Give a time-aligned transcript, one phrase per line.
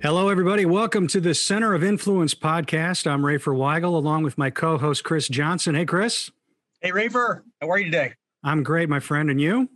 [0.00, 0.64] Hello, everybody.
[0.64, 3.06] Welcome to the Center of Influence podcast.
[3.06, 5.74] I'm Rafer Weigel, along with my co host, Chris Johnson.
[5.74, 6.30] Hey, Chris.
[6.80, 7.42] Hey, Rafer.
[7.60, 8.14] How are you today?
[8.42, 9.28] I'm great, my friend.
[9.28, 9.68] And you?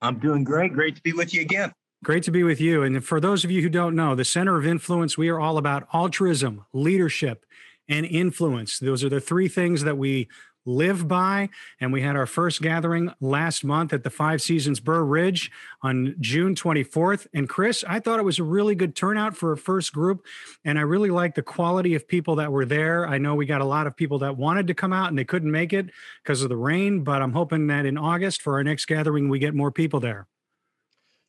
[0.00, 0.72] I'm doing great.
[0.72, 1.72] Great to be with you again.
[2.04, 2.82] Great to be with you.
[2.82, 5.58] And for those of you who don't know, the Center of Influence, we are all
[5.58, 7.44] about altruism, leadership,
[7.88, 8.78] and influence.
[8.78, 10.28] Those are the three things that we
[10.66, 11.48] live by.
[11.80, 15.50] And we had our first gathering last month at the Five Seasons Burr Ridge
[15.82, 17.26] on June 24th.
[17.34, 20.24] And Chris, I thought it was a really good turnout for a first group.
[20.64, 23.06] And I really liked the quality of people that were there.
[23.06, 25.24] I know we got a lot of people that wanted to come out and they
[25.24, 25.90] couldn't make it
[26.22, 29.38] because of the rain, but I'm hoping that in August for our next gathering, we
[29.38, 30.26] get more people there.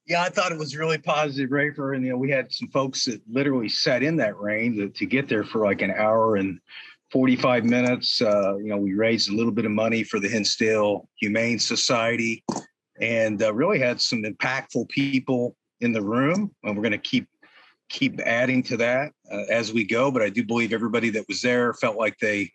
[0.08, 1.96] Yeah, I thought it was really positive, Rafer.
[1.96, 5.06] And you know, we had some folks that literally sat in that rain to, to
[5.06, 6.60] get there for like an hour and
[7.16, 8.22] 45 minutes.
[8.22, 12.44] Uh, you know, we raised a little bit of money for the Hinsdale Humane Society
[13.00, 16.54] and uh, really had some impactful people in the room.
[16.66, 17.30] And we're going to keep
[17.88, 20.12] keep adding to that uh, as we go.
[20.12, 22.52] But I do believe everybody that was there felt like they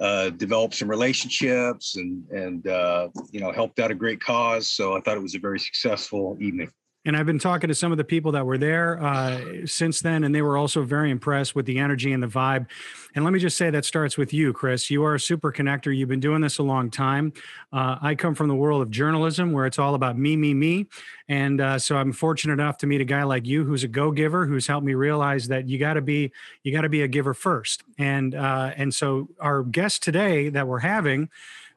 [0.00, 4.68] uh, developed some relationships and and uh, you know helped out a great cause.
[4.68, 6.70] So I thought it was a very successful evening.
[7.06, 10.24] And I've been talking to some of the people that were there uh, since then,
[10.24, 12.66] and they were also very impressed with the energy and the vibe.
[13.14, 14.90] And let me just say that starts with you, Chris.
[14.90, 15.96] You are a super connector.
[15.96, 17.32] You've been doing this a long time.
[17.72, 20.88] Uh, I come from the world of journalism where it's all about me, me, me.
[21.28, 24.10] And uh, so I'm fortunate enough to meet a guy like you who's a go
[24.10, 26.32] giver, who's helped me realize that you got to be
[26.64, 27.84] you got to be a giver first.
[27.98, 31.28] And uh, and so our guest today that we're having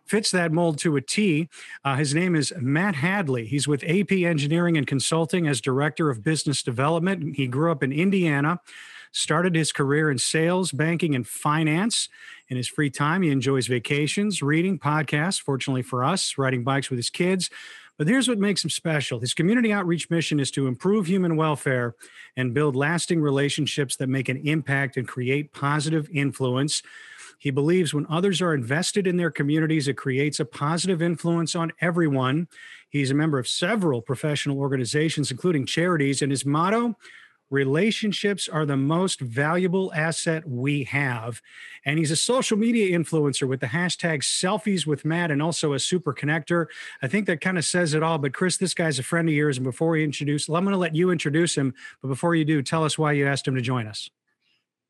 [0.10, 1.50] fits that mold to a T.
[1.86, 3.46] Uh, his name is Matt Hadley.
[3.46, 7.36] He's with AP Engineering and Consulting as Director of Business Development.
[7.36, 8.60] He grew up in Indiana,
[9.12, 12.10] started his career in sales, banking, and finance.
[12.48, 16.98] In his free time, he enjoys vacations, reading, podcasts, fortunately for us, riding bikes with
[16.98, 17.50] his kids.
[18.00, 19.20] But here's what makes him special.
[19.20, 21.96] His community outreach mission is to improve human welfare
[22.38, 26.81] and build lasting relationships that make an impact and create positive influence.
[27.39, 31.72] He believes when others are invested in their communities, it creates a positive influence on
[31.81, 32.47] everyone.
[32.89, 36.95] He's a member of several professional organizations, including charities, and his motto
[37.50, 41.41] relationships are the most valuable asset we have.
[41.85, 45.79] And he's a social media influencer with the hashtag selfies with Matt and also a
[45.79, 46.67] super connector.
[47.01, 48.17] I think that kind of says it all.
[48.17, 49.57] But Chris, this guy's a friend of yours.
[49.57, 51.73] And before we introduce, well, I'm going to let you introduce him.
[52.01, 54.09] But before you do, tell us why you asked him to join us.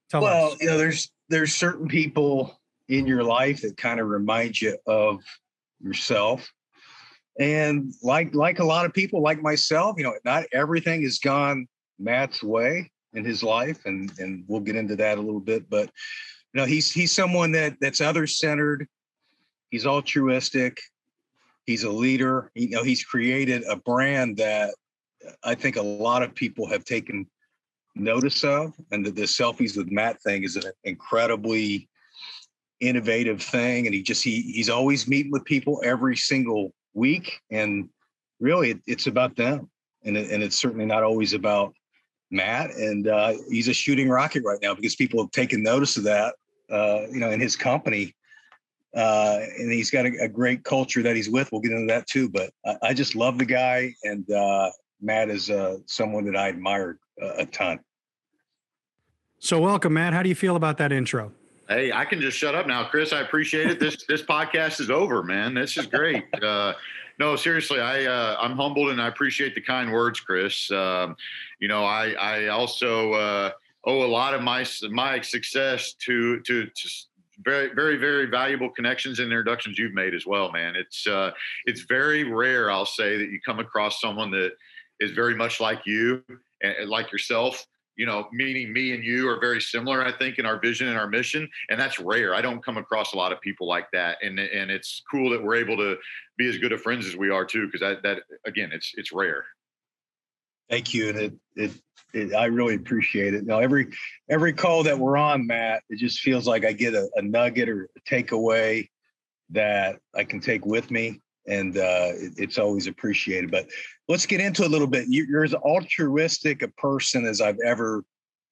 [0.10, 0.62] Tell well, us.
[0.62, 5.22] you know, there's there's certain people in your life that kind of remind you of
[5.80, 6.52] yourself.
[7.40, 11.68] And like like a lot of people like myself you know not everything has gone
[11.98, 15.90] matt's way in his life and and we'll get into that a little bit but
[16.54, 18.88] you know he's he's someone that that's other centered
[19.70, 20.80] he's altruistic.
[21.66, 22.52] He's a leader.
[22.56, 24.74] You know he's created a brand that
[25.44, 27.28] i think a lot of people have taken
[28.00, 28.74] notice of.
[28.92, 31.90] And the, the selfies with Matt thing is an incredibly
[32.80, 33.86] innovative thing.
[33.86, 37.40] And he just he he's always meeting with people every single week.
[37.52, 37.90] And
[38.40, 39.70] really, it, it's about them.
[40.04, 41.74] And it, and it's certainly not always about
[42.32, 42.72] Matt.
[42.72, 46.36] And uh, he's a shooting rocket right now because people have taken notice of that.
[46.70, 48.14] Uh, you know, in his company.
[48.96, 51.52] Uh, and he's got a, a, great culture that he's with.
[51.52, 52.30] We'll get into that too.
[52.30, 54.70] But I, I just love the guy, and uh,
[55.02, 57.80] Matt is uh, someone that I admired a ton.
[59.42, 60.14] So, welcome, Matt.
[60.14, 61.32] How do you feel about that intro?
[61.70, 63.14] Hey, I can just shut up now, Chris.
[63.14, 63.80] I appreciate it.
[63.80, 65.54] This this podcast is over, man.
[65.54, 66.26] This is great.
[66.44, 66.74] Uh,
[67.20, 70.72] no, seriously, I uh, I'm humbled and I appreciate the kind words, Chris.
[70.72, 71.18] Um,
[71.60, 73.52] you know, I I also uh,
[73.86, 76.90] owe a lot of my my success to to, to
[77.44, 80.76] very very very valuable connections and introductions you've made as well, man.
[80.78, 81.32] It's uh,
[81.66, 84.52] it's very rare, I'll say, that you come across someone that
[85.02, 86.24] is very much like you
[86.62, 87.66] and like yourself
[88.00, 90.98] you know, meaning me and you are very similar, I think, in our vision and
[90.98, 91.50] our mission.
[91.70, 92.34] And that's rare.
[92.34, 94.20] I don't come across a lot of people like that.
[94.24, 95.98] And and it's cool that we're able to
[96.38, 99.12] be as good of friends as we are too, because that that again, it's it's
[99.12, 99.44] rare.
[100.70, 101.10] Thank you.
[101.10, 101.72] And it, it
[102.14, 103.46] it I really appreciate it.
[103.46, 103.90] Now every
[104.30, 107.68] every call that we're on, Matt, it just feels like I get a, a nugget
[107.68, 108.88] or a takeaway
[109.50, 113.52] that I can take with me and uh, it, it's always appreciated.
[113.52, 113.68] But
[114.08, 115.06] let's get into a little bit.
[115.08, 118.04] You, are as altruistic a person as I've ever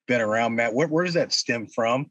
[0.07, 0.74] been around, Matt.
[0.74, 2.10] Where, where does that stem from?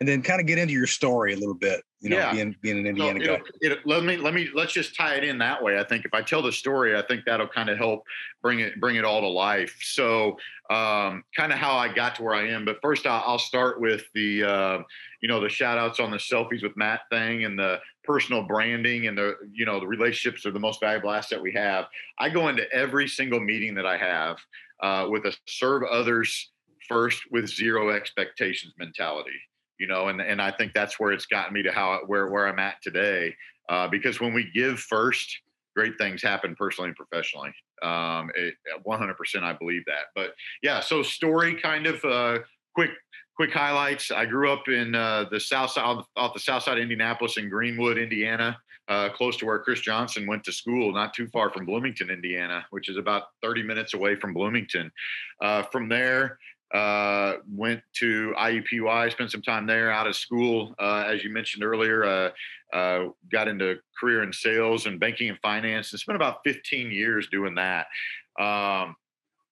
[0.00, 1.82] And then kind of get into your story a little bit.
[2.00, 2.32] You know, yeah.
[2.32, 3.40] being being an Indiana guy.
[3.60, 5.78] It, let me let me let's just tie it in that way.
[5.78, 8.02] I think if I tell the story, I think that'll kind of help
[8.42, 9.74] bring it bring it all to life.
[9.80, 10.36] So,
[10.68, 12.66] um, kind of how I got to where I am.
[12.66, 14.78] But first, I'll, I'll start with the uh,
[15.22, 19.06] you know the shout outs on the selfies with Matt thing and the personal branding
[19.06, 21.86] and the you know the relationships are the most valuable asset we have
[22.18, 24.36] i go into every single meeting that i have
[24.82, 26.50] uh, with a serve others
[26.88, 29.30] first with zero expectations mentality
[29.78, 32.46] you know and, and i think that's where it's gotten me to how where, where
[32.46, 33.34] i'm at today
[33.70, 35.40] uh, because when we give first
[35.74, 37.52] great things happen personally and professionally.
[37.82, 38.54] Um, it,
[38.86, 40.06] 100% i believe that.
[40.14, 42.38] But yeah so story kind of uh,
[42.74, 42.90] quick
[43.36, 44.10] quick highlights.
[44.10, 47.48] I grew up in uh, the south side, off the south side of Indianapolis in
[47.48, 48.56] Greenwood, Indiana,
[48.88, 52.64] uh, close to where Chris Johnson went to school, not too far from Bloomington, Indiana,
[52.70, 54.90] which is about 30 minutes away from Bloomington.
[55.40, 56.38] Uh, from there,
[56.72, 60.74] uh, went to IUPUI, spent some time there out of school.
[60.78, 62.32] Uh, as you mentioned earlier,
[62.72, 67.28] uh, got into career in sales and banking and finance and spent about 15 years
[67.28, 67.86] doing that.
[68.40, 68.96] Um,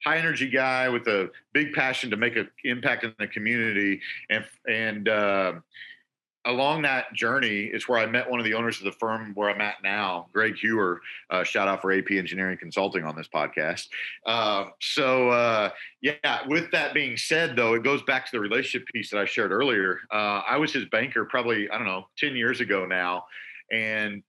[0.05, 4.01] high energy guy with a big passion to make an impact in the community
[4.31, 5.53] and and uh,
[6.45, 9.49] along that journey is where I met one of the owners of the firm where
[9.49, 11.01] I'm at now, Greg Hewer.
[11.31, 13.89] Uh, shout out for AP Engineering Consulting on this podcast.
[14.27, 15.71] Uh, so, uh,
[16.01, 19.25] yeah, with that being said, though, it goes back to the relationship piece that I
[19.25, 20.01] shared earlier.
[20.11, 23.25] Uh, I was his banker probably, I don't know, 10 years ago now.
[23.71, 24.23] And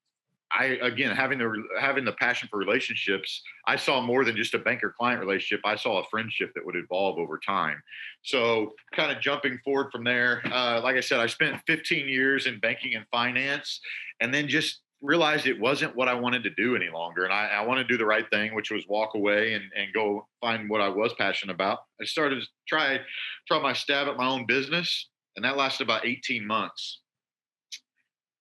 [0.53, 4.59] I again having the having the passion for relationships, I saw more than just a
[4.59, 5.61] banker client relationship.
[5.65, 7.81] I saw a friendship that would evolve over time.
[8.21, 12.45] So, kind of jumping forward from there, uh, like I said, I spent 15 years
[12.45, 13.79] in banking and finance,
[14.19, 17.25] and then just realized it wasn't what I wanted to do any longer.
[17.25, 19.94] And I, I want to do the right thing, which was walk away and, and
[19.94, 21.79] go find what I was passionate about.
[22.01, 22.99] I started to try
[23.47, 26.99] try my stab at my own business, and that lasted about 18 months.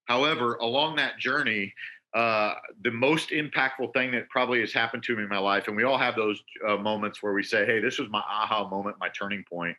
[0.06, 1.72] However, along that journey,
[2.14, 5.76] uh, the most impactful thing that probably has happened to me in my life, and
[5.76, 8.96] we all have those uh, moments where we say, "Hey, this was my aha moment,
[9.00, 9.76] my turning point."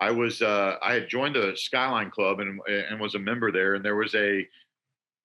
[0.00, 3.74] I was uh, I had joined the Skyline Club and and was a member there,
[3.74, 4.46] and there was a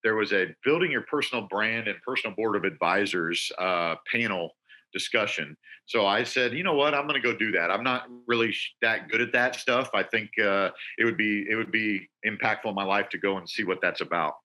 [0.04, 4.56] there was a building your personal brand and personal board of advisors uh, panel
[4.94, 5.58] discussion.
[5.86, 7.72] So I said, you know what, I'm going to go do that.
[7.72, 9.90] I'm not really that good at that stuff.
[9.94, 13.38] I think uh, it would be it would be impactful in my life to go
[13.38, 14.36] and see what that's about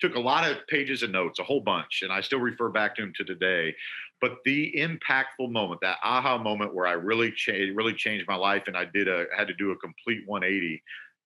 [0.00, 2.96] took a lot of pages of notes, a whole bunch, and I still refer back
[2.96, 3.74] to him to today.
[4.20, 8.64] But the impactful moment, that aha moment where I really changed, really changed my life,
[8.66, 10.82] and I did a had to do a complete 180.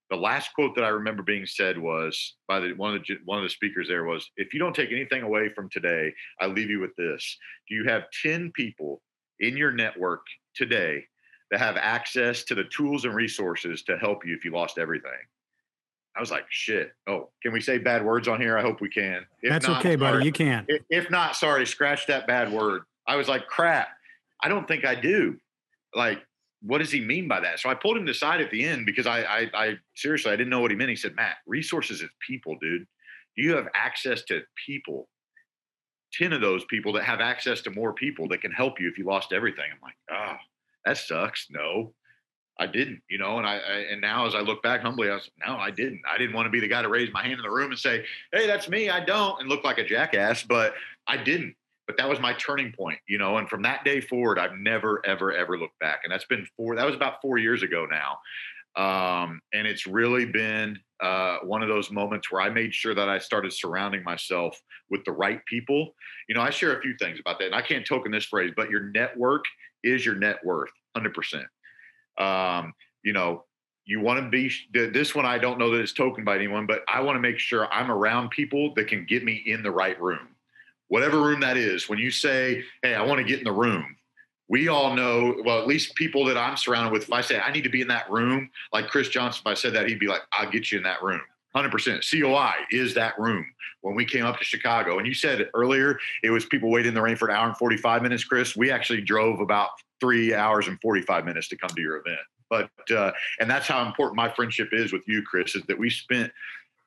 [0.09, 3.39] The last quote that I remember being said was by the one of the one
[3.39, 6.71] of the speakers there was, "If you don't take anything away from today, I leave
[6.71, 9.03] you with this: Do you have ten people
[9.41, 10.25] in your network
[10.55, 11.07] today
[11.51, 15.19] that have access to the tools and resources to help you if you lost everything?"
[16.17, 16.93] I was like, shit.
[17.07, 18.57] Oh, can we say bad words on here?
[18.57, 19.27] I hope we can.
[19.43, 20.15] If That's not, okay, buddy.
[20.15, 20.25] Sorry.
[20.25, 20.65] You can.
[20.69, 22.83] If, if not, sorry, scratch that bad word.
[23.07, 23.89] I was like, crap.
[24.43, 25.37] I don't think I do.
[25.95, 26.23] Like,
[26.63, 27.61] what does he mean by that?
[27.61, 30.51] So I pulled him aside at the end because I, I, I seriously, I didn't
[30.51, 30.91] know what he meant.
[30.91, 32.87] He said, Matt, resources is people, dude.
[33.37, 35.09] Do you have access to people,
[36.15, 38.97] 10 of those people that have access to more people that can help you if
[38.97, 39.67] you lost everything.
[39.71, 40.37] I'm like, oh,
[40.87, 41.49] that sucks.
[41.51, 41.93] No,
[42.59, 45.15] I didn't, you know, and I, I, and now as I look back humbly, I
[45.15, 46.01] was no, I didn't.
[46.11, 47.79] I didn't want to be the guy to raise my hand in the room and
[47.79, 48.89] say, "Hey, that's me.
[48.89, 50.75] I don't," and look like a jackass, but
[51.07, 51.55] I didn't.
[51.87, 53.37] But that was my turning point, you know.
[53.37, 56.01] And from that day forward, I've never, ever, ever looked back.
[56.03, 56.75] And that's been four.
[56.77, 58.19] That was about four years ago now.
[58.77, 63.09] Um, and it's really been uh, one of those moments where I made sure that
[63.09, 64.61] I started surrounding myself
[64.91, 65.95] with the right people.
[66.29, 68.53] You know, I share a few things about that, and I can't token this phrase,
[68.57, 69.45] but your network
[69.83, 71.47] is your net worth, hundred percent.
[72.19, 73.45] Um, you know,
[73.85, 75.25] you want to be this one.
[75.25, 77.91] I don't know that it's token by anyone, but I want to make sure I'm
[77.91, 80.29] around people that can get me in the right room,
[80.89, 81.89] whatever room that is.
[81.89, 83.97] When you say, "Hey, I want to get in the room,"
[84.49, 85.41] we all know.
[85.45, 87.05] Well, at least people that I'm surrounded with.
[87.05, 89.55] If I say I need to be in that room, like Chris Johnson, if I
[89.55, 91.23] said that, he'd be like, "I'll get you in that room."
[91.57, 92.21] 100%.
[92.21, 93.47] COI is that room.
[93.81, 96.95] When we came up to Chicago, and you said earlier it was people waiting in
[96.95, 98.57] the rain for an hour and 45 minutes, Chris.
[98.57, 99.71] We actually drove about
[100.01, 102.21] three hours and 45 minutes to come to your event.
[102.51, 105.91] But, uh, and that's how important my friendship is with you, Chris, is that we
[105.91, 106.31] spent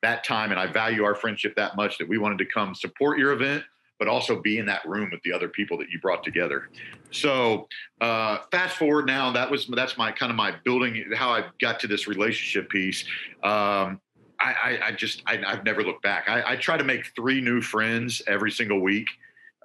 [0.02, 3.18] that time and I value our friendship that much that we wanted to come support
[3.18, 3.64] your event,
[3.98, 6.70] but also be in that room with the other people that you brought together.
[7.10, 7.68] So
[8.00, 11.80] uh, fast forward now, that was that's my kind of my building how I got
[11.80, 13.04] to this relationship piece.
[13.42, 14.00] Um,
[14.40, 16.28] I, I, I, just I, have never looked back.
[16.28, 19.06] I, I, try to make three new friends every single week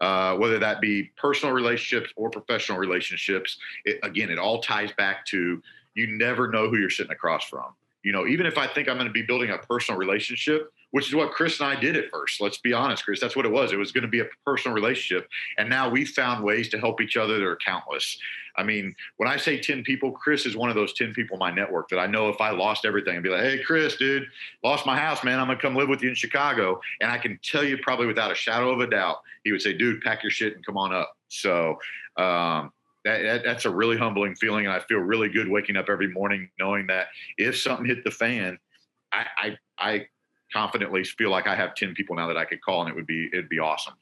[0.01, 3.57] uh, whether that be personal relationships or professional relationships.
[3.85, 5.61] It, again, it all ties back to
[5.93, 7.73] you never know who you're sitting across from.
[8.03, 11.07] You know, even if I think I'm going to be building a personal relationship, which
[11.07, 12.41] is what Chris and I did at first.
[12.41, 13.19] Let's be honest, Chris.
[13.19, 13.71] That's what it was.
[13.71, 15.27] It was going to be a personal relationship.
[15.57, 18.17] And now we've found ways to help each other that are countless.
[18.57, 21.39] I mean, when I say 10 people, Chris is one of those 10 people in
[21.39, 24.27] my network that I know if I lost everything, I'd be like, hey, Chris, dude,
[24.63, 25.39] lost my house, man.
[25.39, 26.79] I'm going to come live with you in Chicago.
[27.01, 29.73] And I can tell you probably without a shadow of a doubt, he would say,
[29.73, 31.15] dude, pack your shit and come on up.
[31.27, 31.77] So,
[32.17, 32.71] um,
[33.03, 34.65] that, that, that's a really humbling feeling.
[34.65, 38.11] And I feel really good waking up every morning knowing that if something hit the
[38.11, 38.57] fan,
[39.13, 40.07] I, I, I
[40.55, 43.07] confidently feel like I have 10 people now that I could call and it would
[43.07, 43.93] be, it'd be awesome.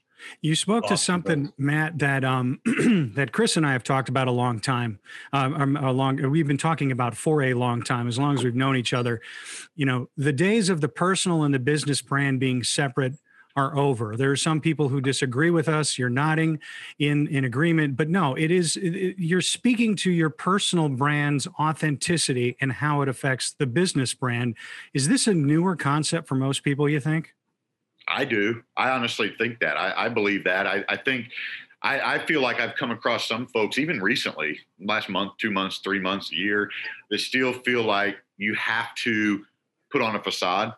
[0.41, 0.95] You spoke awesome.
[0.95, 2.61] to something, Matt, that um,
[3.15, 4.99] that Chris and I have talked about a long time.
[5.33, 8.43] Um, um, a long, we've been talking about for a long time, as long as
[8.43, 9.19] we've known each other.
[9.75, 13.15] You know, the days of the personal and the business brand being separate
[13.55, 14.15] are over.
[14.15, 15.97] There are some people who disagree with us.
[15.97, 16.59] You're nodding
[16.99, 22.57] in in agreement, but no, it is it, you're speaking to your personal brand's authenticity
[22.59, 24.55] and how it affects the business brand.
[24.93, 26.89] Is this a newer concept for most people?
[26.89, 27.33] You think?
[28.07, 28.63] I do.
[28.75, 29.77] I honestly think that.
[29.77, 30.67] I, I believe that.
[30.67, 31.27] I, I think.
[31.85, 35.79] I, I, feel like I've come across some folks, even recently, last month, two months,
[35.79, 36.69] three months, a year,
[37.09, 39.43] that still feel like you have to
[39.91, 40.73] put on a facade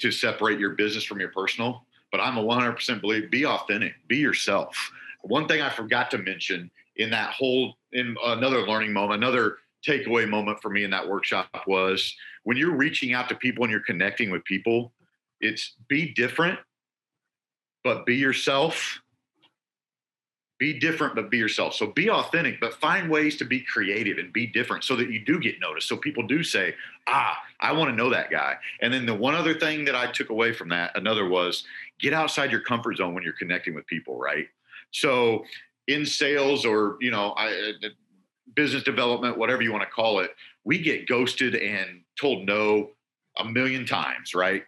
[0.00, 4.16] to separate your business from your personal but I'm a 100% believe be authentic, be
[4.16, 4.76] yourself.
[5.22, 10.28] One thing I forgot to mention in that whole, in another learning moment, another takeaway
[10.28, 12.14] moment for me in that workshop was
[12.44, 14.92] when you're reaching out to people and you're connecting with people,
[15.40, 16.58] it's be different,
[17.84, 19.00] but be yourself
[20.60, 21.74] be different but be yourself.
[21.74, 25.24] So be authentic but find ways to be creative and be different so that you
[25.24, 25.88] do get noticed.
[25.88, 26.74] So people do say
[27.08, 28.54] ah i want to know that guy.
[28.80, 31.64] And then the one other thing that i took away from that another was
[31.98, 34.46] get outside your comfort zone when you're connecting with people right?
[34.92, 35.44] So
[35.88, 37.88] in sales or you know I, uh,
[38.54, 40.30] business development whatever you want to call it
[40.64, 42.90] we get ghosted and told no
[43.38, 44.64] a million times right?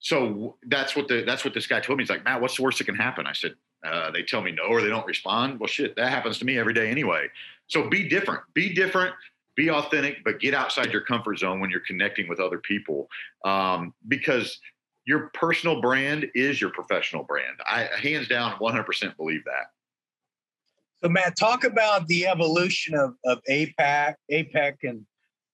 [0.00, 2.02] So that's what the that's what this guy told me.
[2.02, 3.26] He's like, Matt, what's the worst that can happen?
[3.26, 3.54] I said,
[3.84, 5.60] uh, they tell me no or they don't respond.
[5.60, 7.28] Well, shit, that happens to me every day anyway.
[7.66, 9.14] So be different, be different,
[9.56, 13.08] be authentic, but get outside your comfort zone when you're connecting with other people
[13.44, 14.58] um, because
[15.06, 17.56] your personal brand is your professional brand.
[17.66, 19.66] I hands down 100% believe that.
[21.02, 25.04] So, Matt, talk about the evolution of, of APAC, APEC, and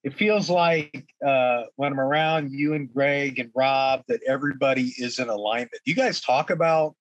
[0.04, 5.18] it feels like uh, when I'm around you and Greg and Rob that everybody is
[5.18, 5.74] in alignment.
[5.84, 6.94] You guys talk about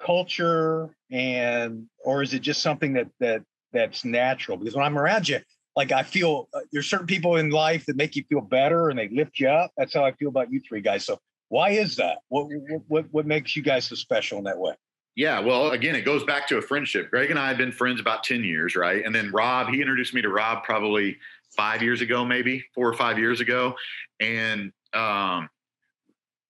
[0.00, 5.28] culture and or is it just something that that that's natural because when i'm around
[5.28, 5.38] you
[5.76, 8.98] like i feel uh, there's certain people in life that make you feel better and
[8.98, 11.96] they lift you up that's how i feel about you three guys so why is
[11.96, 12.48] that what
[12.88, 14.74] what what makes you guys so special in that way
[15.16, 17.10] yeah, well, again, it goes back to a friendship.
[17.10, 19.04] Greg and I have been friends about 10 years, right?
[19.04, 21.18] And then Rob, he introduced me to Rob probably
[21.56, 23.76] five years ago, maybe four or five years ago.
[24.18, 25.48] And um,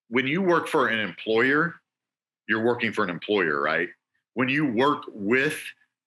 [0.08, 1.74] when you work for an employer,
[2.48, 3.88] you're working for an employer, right?
[4.34, 5.60] When you work with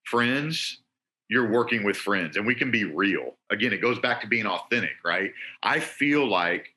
[0.04, 0.80] friends,
[1.30, 3.36] you're working with friends and we can be real.
[3.50, 5.32] Again, it goes back to being authentic, right?
[5.64, 6.74] I feel like,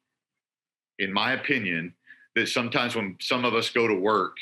[0.99, 1.95] in my opinion,
[2.37, 4.37] that sometimes when some of us go to work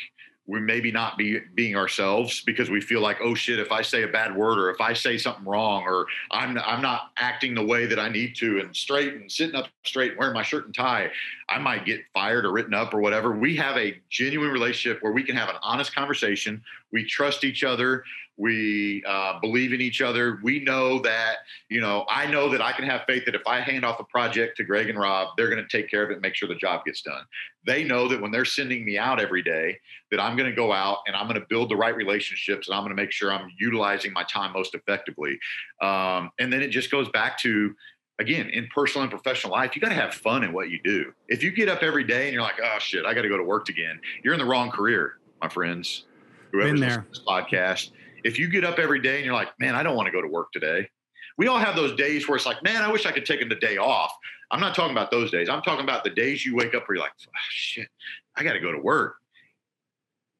[0.49, 4.03] we maybe not be being ourselves because we feel like oh shit if i say
[4.03, 7.65] a bad word or if i say something wrong or i'm i'm not acting the
[7.65, 10.65] way that i need to and straight and sitting up straight and wearing my shirt
[10.65, 11.11] and tie
[11.49, 13.33] i might get fired or written up or whatever.
[13.33, 16.63] We have a genuine relationship where we can have an honest conversation.
[16.93, 18.05] We trust each other
[18.39, 20.39] we uh, believe in each other.
[20.45, 23.61] We know that, you know, I know that I can have faith that if I
[23.61, 26.15] hand off a project to Greg and Rob, they're going to take care of it
[26.15, 27.25] and make sure the job gets done.
[27.67, 29.79] They know that when they're sending me out every day,
[30.13, 32.77] that I'm going to go out and I'm going to build the right relationships and
[32.77, 35.39] I'm going to make sure I'm utilizing my time most effectively.
[35.83, 37.75] Um, and then it just goes back to,
[38.21, 41.13] again, in personal and professional life, you got to have fun in what you do.
[41.27, 43.37] If you get up every day and you're like, oh shit, I got to go
[43.37, 46.05] to work again, you're in the wrong career, my friends.
[46.53, 47.07] Whoever's there.
[47.11, 47.91] this podcast
[48.25, 50.23] if you get up every day and you're like, man, I don't want to go
[50.23, 50.89] to work today.
[51.37, 53.55] We all have those days where it's like, man, I wish I could take the
[53.55, 54.13] day off.
[54.51, 55.49] I'm not talking about those days.
[55.49, 57.89] I'm talking about the days you wake up where you're like, oh, shit,
[58.37, 59.17] I got to go to work.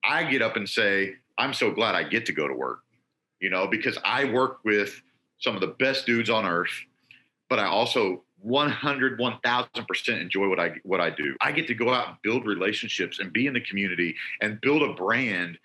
[0.05, 2.81] I get up and say, I'm so glad I get to go to work,
[3.41, 5.01] you know, because I work with
[5.39, 6.73] some of the best dudes on earth,
[7.49, 11.37] but I also 100 1000% enjoy what I what I do.
[11.41, 14.83] I get to go out and build relationships and be in the community and build
[14.83, 15.59] a brand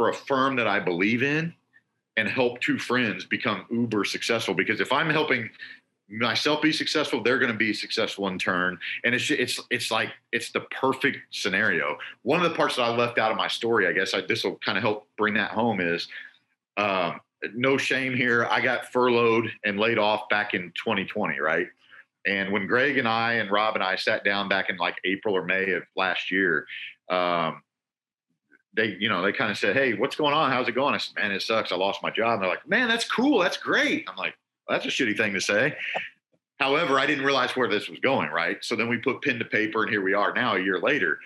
[0.00, 1.52] for a firm that I believe in
[2.16, 4.54] and help two friends become uber successful.
[4.54, 5.50] Because if I'm helping
[6.08, 8.78] myself be successful, they're going to be successful in turn.
[9.04, 11.98] And it's it's it's like it's the perfect scenario.
[12.22, 14.56] One of the parts that I left out of my story, I guess this will
[14.64, 16.08] kind of help bring that home is.
[16.78, 17.20] Um,
[17.54, 18.46] no shame here.
[18.50, 21.66] I got furloughed and laid off back in 2020, right?
[22.26, 25.36] And when Greg and I and Rob and I sat down back in like April
[25.36, 26.64] or May of last year,
[27.10, 27.62] um,
[28.74, 30.50] they, you know, they kind of said, Hey, what's going on?
[30.50, 30.94] How's it going?
[30.94, 31.72] I said, Man, it sucks.
[31.72, 32.34] I lost my job.
[32.34, 33.38] And they're like, Man, that's cool.
[33.40, 34.08] That's great.
[34.08, 34.34] I'm like,
[34.68, 35.74] well, That's a shitty thing to say.
[36.58, 38.58] However, I didn't realize where this was going, right?
[38.62, 41.18] So then we put pen to paper, and here we are now, a year later.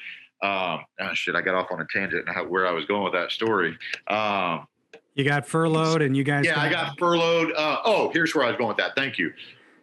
[0.43, 3.15] Um, oh shit, I got off on a tangent how, where I was going with
[3.15, 3.77] that story.
[4.09, 4.67] Um,
[5.15, 6.45] you got furloughed, and you guys.
[6.45, 7.53] Yeah, got- I got furloughed.
[7.57, 8.95] Uh, oh, here's where I was going with that.
[8.95, 9.33] Thank you.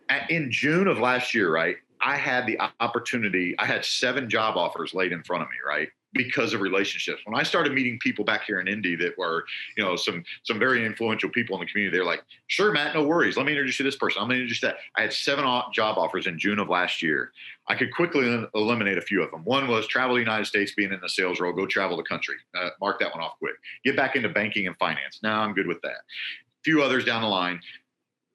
[0.10, 3.56] At, in June of last year, right, I had the opportunity.
[3.60, 7.22] I had seven job offers laid in front of me, right, because of relationships.
[7.26, 9.46] When I started meeting people back here in Indy that were,
[9.78, 13.04] you know, some some very influential people in the community, they're like, "Sure, Matt, no
[13.04, 13.38] worries.
[13.38, 14.22] Let me introduce you to this person.
[14.22, 17.32] I'm going to introduce that." I had seven job offers in June of last year.
[17.68, 19.44] I could quickly eliminate a few of them.
[19.46, 22.36] One was travel the United States, being in the sales role, go travel the country.
[22.56, 23.56] Uh, mark that one off quick.
[23.86, 25.20] Get back into banking and finance.
[25.24, 25.92] Now I'm good with that.
[25.92, 27.62] A few others down the line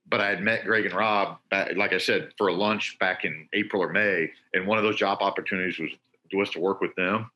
[0.08, 1.38] but I had met Greg and Rob,
[1.74, 4.96] like I said, for a lunch back in April or May, and one of those
[4.96, 5.90] job opportunities was
[6.32, 7.30] was to work with them.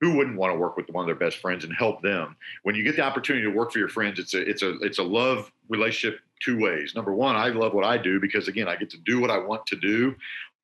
[0.00, 2.36] Who wouldn't want to work with one of their best friends and help them?
[2.64, 4.98] When you get the opportunity to work for your friends, it's a it's a it's
[4.98, 6.94] a love relationship two ways.
[6.94, 9.38] Number one, I love what I do because again, I get to do what I
[9.38, 10.14] want to do,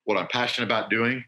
[0.03, 1.25] what I'm passionate about doing,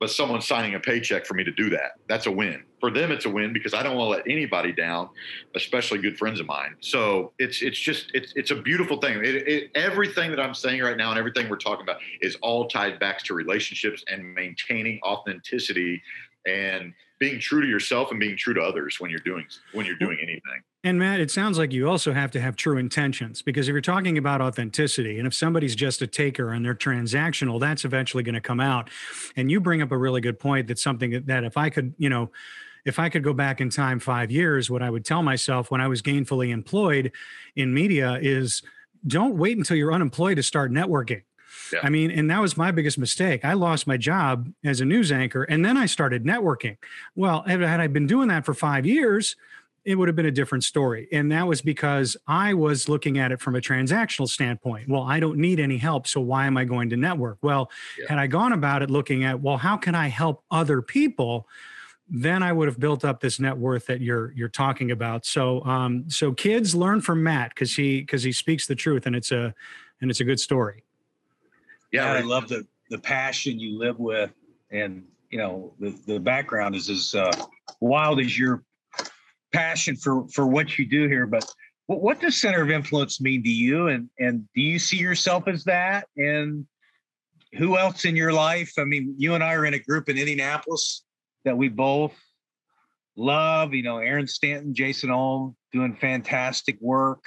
[0.00, 1.92] but someone signing a paycheck for me to do that.
[2.08, 2.62] That's a win.
[2.80, 5.08] For them, it's a win because I don't want to let anybody down,
[5.56, 6.76] especially good friends of mine.
[6.80, 9.18] So it's it's just it's it's a beautiful thing.
[9.24, 12.68] It, it, everything that I'm saying right now and everything we're talking about is all
[12.68, 16.02] tied back to relationships and maintaining authenticity
[16.46, 19.96] and being true to yourself and being true to others when you're doing when you're
[19.96, 20.62] doing anything.
[20.84, 23.80] And Matt, it sounds like you also have to have true intentions because if you're
[23.80, 28.36] talking about authenticity and if somebody's just a taker and they're transactional, that's eventually going
[28.36, 28.88] to come out.
[29.36, 32.08] And you bring up a really good point that's something that if I could, you
[32.08, 32.30] know,
[32.84, 35.80] if I could go back in time 5 years, what I would tell myself when
[35.80, 37.12] I was gainfully employed
[37.56, 38.62] in media is
[39.06, 41.22] don't wait until you're unemployed to start networking
[41.72, 41.80] yeah.
[41.82, 43.44] I mean, and that was my biggest mistake.
[43.44, 46.76] I lost my job as a news anchor and then I started networking.
[47.14, 49.36] Well, had I been doing that for five years,
[49.88, 51.08] it would have been a different story.
[51.12, 54.86] And that was because I was looking at it from a transactional standpoint.
[54.86, 56.06] Well, I don't need any help.
[56.06, 57.38] So why am I going to network?
[57.40, 58.04] Well, yeah.
[58.10, 61.48] had I gone about it looking at, well, how can I help other people?
[62.06, 65.24] Then I would have built up this net worth that you're you're talking about.
[65.24, 69.16] So um, so kids learn from Matt because he because he speaks the truth and
[69.16, 69.54] it's a
[70.00, 70.84] and it's a good story
[71.92, 74.32] yeah, I love the the passion you live with,
[74.70, 77.30] and you know the the background is as uh,
[77.80, 78.62] wild as your
[79.52, 81.26] passion for for what you do here.
[81.26, 81.50] But
[81.86, 85.48] what, what does center of influence mean to you, and and do you see yourself
[85.48, 86.06] as that?
[86.16, 86.66] And
[87.54, 88.72] who else in your life?
[88.78, 91.02] I mean, you and I are in a group in Indianapolis
[91.44, 92.14] that we both
[93.16, 93.74] love.
[93.74, 97.24] You know, Aaron Stanton, Jason Ulm doing fantastic work.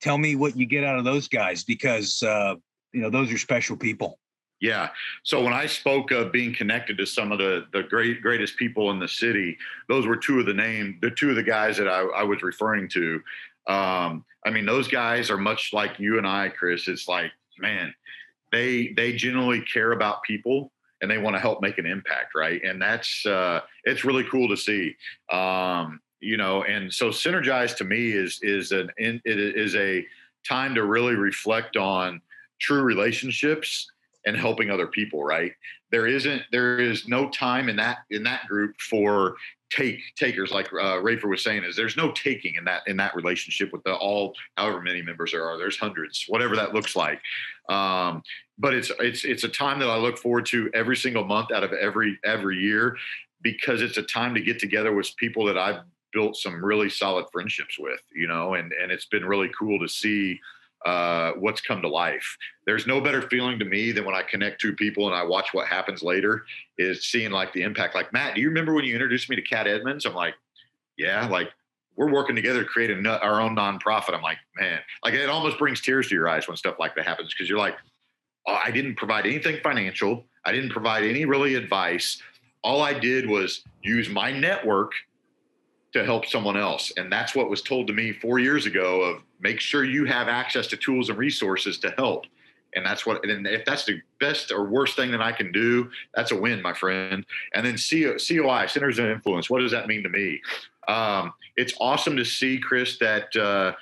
[0.00, 2.54] Tell me what you get out of those guys because uh,
[2.92, 4.18] you know those are special people
[4.60, 4.88] yeah.
[5.22, 8.90] So when I spoke of being connected to some of the the great greatest people
[8.90, 9.56] in the city,
[9.88, 12.42] those were two of the name, the two of the guys that I, I was
[12.42, 13.22] referring to.
[13.68, 16.88] Um, I mean, those guys are much like you and I, Chris.
[16.88, 17.94] It's like, man,
[18.50, 22.60] they they generally care about people and they want to help make an impact, right?
[22.64, 24.96] And that's uh, it's really cool to see.
[25.30, 30.04] Um, you know, and so synergize to me is is an it is a
[30.48, 32.20] time to really reflect on
[32.60, 33.90] true relationships
[34.26, 35.52] and helping other people right?
[35.90, 39.36] There isn't there is no time in that in that group for
[39.70, 43.14] take takers like uh, Rafer was saying is there's no taking in that in that
[43.14, 45.58] relationship with the all however many members there are.
[45.58, 47.20] There's hundreds whatever that looks like.
[47.68, 48.22] Um,
[48.58, 51.64] but it's it's it's a time that I look forward to every single month out
[51.64, 52.96] of every every year
[53.42, 57.26] because it's a time to get together with people that I've built some really solid
[57.30, 60.40] friendships with you know and and it's been really cool to see
[60.86, 62.36] uh, what's come to life.
[62.66, 65.52] There's no better feeling to me than when I connect two people and I watch
[65.52, 66.44] what happens later
[66.76, 67.94] is seeing like the impact.
[67.94, 70.06] Like Matt, do you remember when you introduced me to Cat Edmonds?
[70.06, 70.34] I'm like,
[70.96, 71.50] yeah, like
[71.96, 74.14] we're working together to create a, our own nonprofit.
[74.14, 77.04] I'm like, man, like it almost brings tears to your eyes when stuff like that
[77.04, 77.76] happens because you're like,
[78.46, 80.24] oh, I didn't provide anything financial.
[80.44, 82.22] I didn't provide any really advice.
[82.62, 84.92] All I did was use my network
[85.92, 86.92] to help someone else.
[86.96, 90.28] And that's what was told to me four years ago of make sure you have
[90.28, 92.26] access to tools and resources to help.
[92.74, 95.90] And that's what, and if that's the best or worst thing that I can do,
[96.14, 97.24] that's a win, my friend.
[97.54, 100.40] And then COI, Centers of Influence, what does that mean to me?
[100.86, 103.72] Um, it's awesome to see, Chris, that, uh,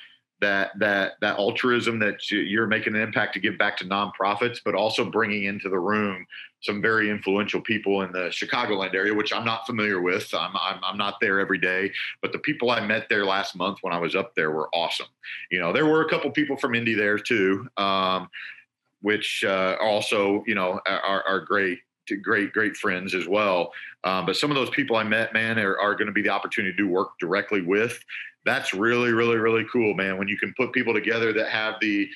[0.41, 4.75] that that that altruism that you're making an impact to give back to nonprofits, but
[4.75, 6.27] also bringing into the room
[6.61, 10.33] some very influential people in the Chicagoland area, which I'm not familiar with.
[10.35, 13.79] I'm, I'm, I'm not there every day, but the people I met there last month
[13.83, 15.07] when I was up there were awesome.
[15.51, 17.69] You know, there were a couple people from Indy there too.
[17.77, 18.29] Um,
[19.03, 21.79] which uh, also you know are, are great
[22.23, 23.73] great great friends as well
[24.05, 26.29] um, but some of those people i met man are, are going to be the
[26.29, 28.03] opportunity to work directly with
[28.47, 32.09] that's really really really cool man when you can put people together that have the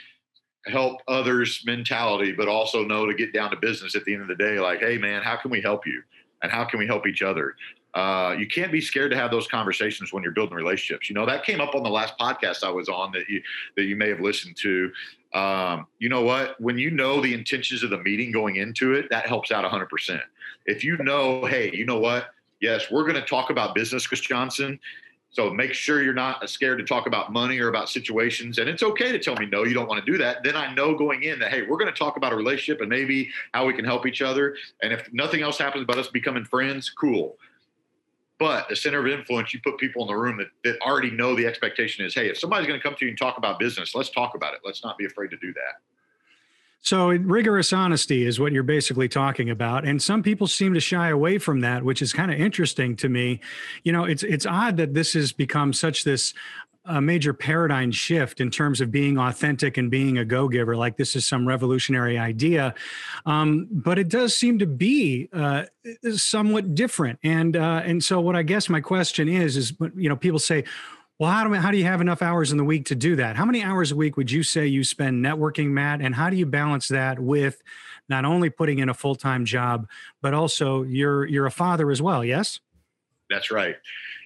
[0.66, 4.28] help others mentality but also know to get down to business at the end of
[4.28, 6.02] the day like hey man how can we help you
[6.42, 7.54] and how can we help each other
[7.94, 11.08] uh, you can't be scared to have those conversations when you're building relationships.
[11.08, 13.42] You know that came up on the last podcast I was on that you
[13.76, 14.92] that you may have listened to.
[15.34, 16.60] Um, you know what?
[16.60, 20.20] When you know the intentions of the meeting going into it, that helps out 100%.
[20.66, 22.30] If you know, hey, you know what?
[22.60, 24.78] Yes, we're going to talk about business, Chris Johnson.
[25.32, 28.58] So make sure you're not scared to talk about money or about situations.
[28.58, 30.42] And it's okay to tell me, no, you don't want to do that.
[30.42, 32.90] Then I know going in that, hey, we're going to talk about a relationship and
[32.90, 34.56] maybe how we can help each other.
[34.82, 37.38] And if nothing else happens about us becoming friends, cool.
[38.40, 41.36] But the center of influence, you put people in the room that, that already know
[41.36, 43.94] the expectation is, hey, if somebody's going to come to you and talk about business,
[43.94, 44.60] let's talk about it.
[44.64, 45.80] Let's not be afraid to do that.
[46.82, 51.10] So, rigorous honesty is what you're basically talking about, and some people seem to shy
[51.10, 53.40] away from that, which is kind of interesting to me.
[53.84, 56.32] You know, it's it's odd that this has become such this
[56.86, 61.14] a major paradigm shift in terms of being authentic and being a go-giver like this
[61.14, 62.74] is some revolutionary idea
[63.26, 65.64] um, but it does seem to be uh,
[66.16, 70.16] somewhat different and uh, and so what i guess my question is is you know
[70.16, 70.64] people say
[71.20, 73.36] well how do, how do you have enough hours in the week to do that
[73.36, 76.34] how many hours a week would you say you spend networking matt and how do
[76.34, 77.62] you balance that with
[78.08, 79.88] not only putting in a full-time job
[80.20, 82.58] but also you're you're a father as well yes
[83.28, 83.76] that's right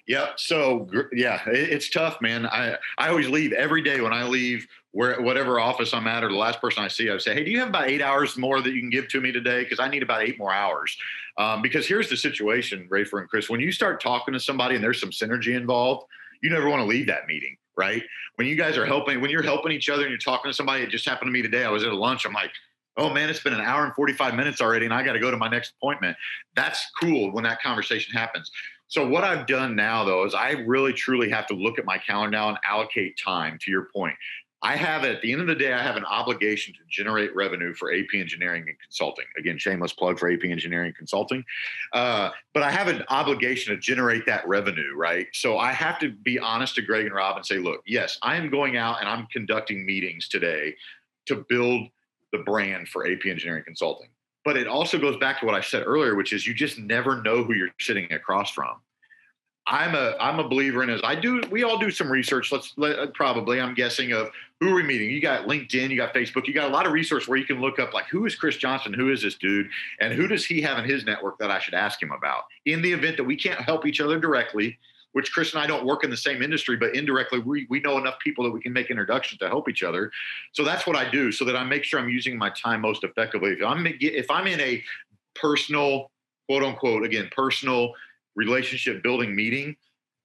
[0.07, 0.29] yeah.
[0.35, 2.45] So yeah, it's tough, man.
[2.45, 6.29] I I always leave every day when I leave where whatever office I'm at or
[6.29, 8.61] the last person I see, I say, hey, do you have about eight hours more
[8.61, 9.63] that you can give to me today?
[9.63, 10.95] Because I need about eight more hours.
[11.37, 13.49] Um, because here's the situation, Rafer and Chris.
[13.49, 16.05] When you start talking to somebody and there's some synergy involved,
[16.41, 18.03] you never want to leave that meeting, right?
[18.35, 20.83] When you guys are helping, when you're helping each other and you're talking to somebody,
[20.83, 21.63] it just happened to me today.
[21.63, 22.25] I was at a lunch.
[22.25, 22.51] I'm like,
[22.97, 25.31] oh man, it's been an hour and 45 minutes already, and I got to go
[25.31, 26.15] to my next appointment.
[26.55, 28.51] That's cool when that conversation happens.
[28.87, 31.97] So what I've done now though is I really truly have to look at my
[31.97, 34.15] calendar now and allocate time to your point.
[34.65, 37.75] I have at the end of the day, I have an obligation to generate revenue
[37.75, 39.25] for AP Engineering and Consulting.
[39.37, 41.45] Again, shameless plug for AP Engineering and Consulting.
[41.93, 45.27] Uh, but I have an obligation to generate that revenue, right?
[45.33, 48.37] So I have to be honest to Greg and Rob and say, look, yes, I
[48.37, 50.73] am going out and I'm conducting meetings today
[51.27, 51.87] to build
[52.31, 54.09] the brand for AP Engineering Consulting.
[54.43, 57.21] But it also goes back to what I said earlier, which is you just never
[57.21, 58.77] know who you're sitting across from.
[59.67, 61.41] I'm a I'm a believer in as I do.
[61.49, 62.51] We all do some research.
[62.51, 65.09] Let's let, probably I'm guessing of who are we meeting.
[65.09, 67.59] You got LinkedIn, you got Facebook, you got a lot of resource where you can
[67.59, 69.67] look up like who is Chris Johnson, who is this dude,
[69.99, 72.43] and who does he have in his network that I should ask him about.
[72.65, 74.77] In the event that we can't help each other directly,
[75.11, 77.97] which Chris and I don't work in the same industry, but indirectly we, we know
[77.97, 80.11] enough people that we can make introductions to help each other.
[80.53, 83.03] So that's what I do so that I make sure I'm using my time most
[83.03, 83.51] effectively.
[83.51, 84.83] If I'm, if I'm in a
[85.33, 86.11] personal,
[86.49, 87.93] quote unquote, again, personal
[88.35, 89.77] relationship building meeting,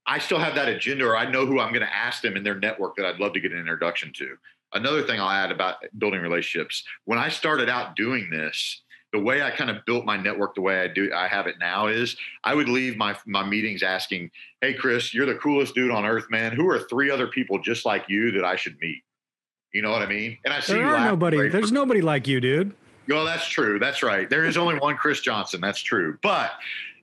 [0.06, 2.42] I still have that agenda or I know who I'm going to ask them in
[2.42, 4.36] their network that I'd love to get an introduction to.
[4.72, 8.82] Another thing I'll add about building relationships, when I started out doing this,
[9.12, 11.56] the way I kind of built my network the way I do I have it
[11.58, 15.90] now is I would leave my my meetings asking, "Hey Chris, you're the coolest dude
[15.90, 16.52] on earth, man.
[16.52, 19.02] Who are three other people just like you that I should meet?"
[19.72, 20.38] You know what I mean?
[20.44, 21.48] And I see there are nobody.
[21.48, 22.72] There's nobody like you, dude.
[23.08, 23.78] Well, that's true.
[23.80, 24.30] That's right.
[24.30, 25.60] There is only one Chris Johnson.
[25.60, 26.18] That's true.
[26.22, 26.52] But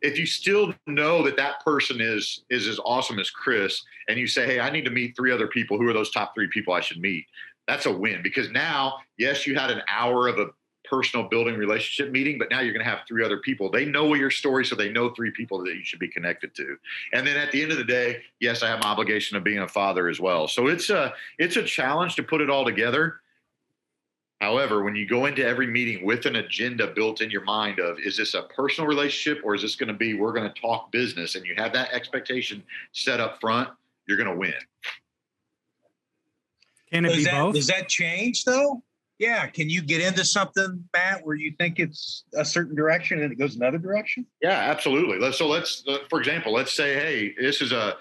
[0.01, 4.27] if you still know that that person is is as awesome as Chris, and you
[4.27, 5.77] say, "Hey, I need to meet three other people.
[5.77, 7.25] Who are those top three people I should meet?"
[7.67, 10.47] That's a win because now, yes, you had an hour of a
[10.89, 13.69] personal building relationship meeting, but now you're going to have three other people.
[13.69, 16.77] They know your story, so they know three people that you should be connected to.
[17.13, 19.59] And then at the end of the day, yes, I have an obligation of being
[19.59, 20.47] a father as well.
[20.47, 23.21] So it's a it's a challenge to put it all together.
[24.39, 27.97] However, when you go into every meeting with an agenda built in your mind of
[27.99, 30.91] is this a personal relationship or is this going to be we're going to talk
[30.91, 33.69] business and you have that expectation set up front,
[34.07, 34.53] you're going to win.
[36.91, 37.55] Can it does be that, both?
[37.55, 38.83] Does that change though?
[39.19, 43.31] yeah, can you get into something, Matt, where you think it's a certain direction and
[43.31, 44.25] it goes another direction?
[44.41, 45.17] Yeah, absolutely.
[45.17, 47.95] Let's, so let's, uh, for example, let's say, hey, this is a,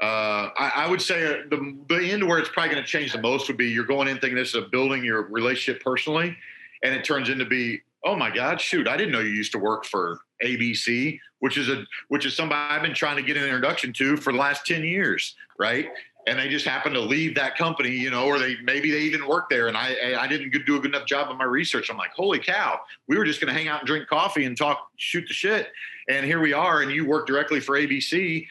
[0.00, 3.12] uh, I, I, would say uh, the, the end where it's probably going to change
[3.12, 6.34] the most would be you're going in thinking this is a building your relationship personally,
[6.82, 9.58] and it turns into be, oh my God, shoot, I didn't know you used to
[9.58, 13.44] work for ABC, which is a which is somebody I've been trying to get an
[13.44, 15.90] introduction to for the last 10 years, right?
[16.26, 19.26] and they just happen to leave that company, you know, or they maybe they even
[19.26, 21.90] work there, and I I didn't do a good enough job of my research.
[21.90, 24.56] I'm like, holy cow, we were just going to hang out and drink coffee and
[24.56, 25.72] talk, shoot the shit,
[26.08, 28.46] and here we are, and you work directly for ABC.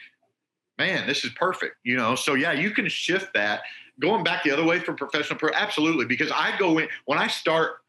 [0.80, 2.14] Man, this is perfect, you know.
[2.14, 3.60] So yeah, you can shift that.
[4.00, 7.26] Going back the other way for professional pro, absolutely, because I go in when I
[7.26, 7.82] start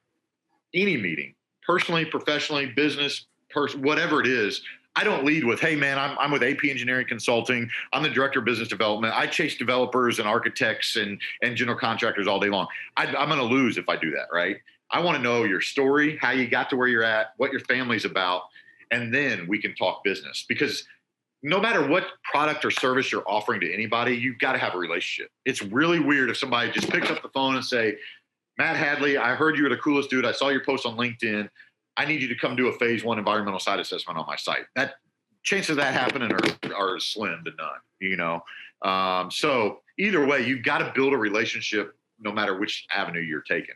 [0.74, 1.34] any meeting,
[1.66, 4.62] personally, professionally, business, person, whatever it is,
[4.98, 7.70] I don't lead with, hey man, I'm, I'm with AP Engineering Consulting.
[7.94, 9.14] I'm the director of business development.
[9.16, 12.68] I chase developers and architects and, and general contractors all day long.
[12.98, 14.58] I, I'm going to lose if I do that, right?
[14.92, 17.62] I want to know your story, how you got to where you're at, what your
[17.62, 18.42] family's about,
[18.92, 20.86] and then we can talk business because
[21.44, 24.78] no matter what product or service you're offering to anybody, you've got to have a
[24.78, 25.32] relationship.
[25.46, 27.98] It's really weird if somebody just picks up the phone and say,
[28.58, 30.26] Matt Hadley, I heard you were the coolest dude.
[30.26, 31.50] I saw your post on LinkedIn.
[31.98, 34.66] I need you to come do a phase one environmental site assessment on my site.
[34.76, 34.96] That
[35.44, 38.44] chances of that happening are, are slim to none, you know?
[38.84, 43.42] Um, so either way, you've got to build a relationship no matter which avenue you're
[43.42, 43.76] taking.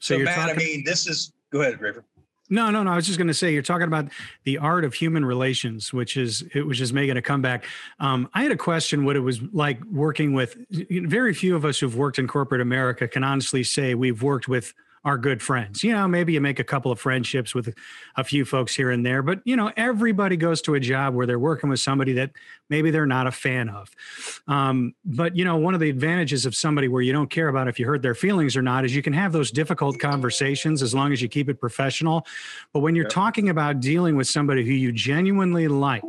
[0.00, 2.02] So, so Matt, talking- I mean, this is, go ahead, Rafer.
[2.50, 2.90] No, no, no.
[2.90, 4.08] I was just going to say you're talking about
[4.44, 7.64] the art of human relations, which is it was just making a comeback.
[8.00, 10.56] Um, I had a question: what it was like working with.
[10.90, 14.74] Very few of us who've worked in corporate America can honestly say we've worked with
[15.04, 15.82] are good friends.
[15.82, 17.74] You know, maybe you make a couple of friendships with
[18.16, 21.26] a few folks here and there, but you know, everybody goes to a job where
[21.26, 22.32] they're working with somebody that
[22.68, 23.90] maybe they're not a fan of.
[24.46, 27.66] Um, but you know, one of the advantages of somebody where you don't care about
[27.66, 30.94] if you hurt their feelings or not is you can have those difficult conversations as
[30.94, 32.26] long as you keep it professional.
[32.72, 36.04] But when you're talking about dealing with somebody who you genuinely like,